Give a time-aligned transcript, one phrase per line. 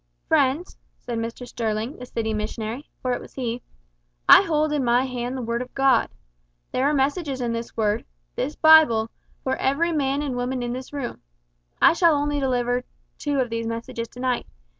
[0.27, 3.61] "Friends," said Mr Sterling, the city missionary, for it was he,
[4.27, 6.09] "I hold in my hand the Word of God.
[6.71, 8.03] There are messages in this Word
[8.33, 9.11] this Bible
[9.43, 11.21] for every man and woman in this room.
[11.79, 12.83] I shall deliver only
[13.19, 14.47] two of these messages to night.